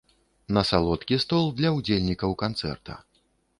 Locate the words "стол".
1.25-1.45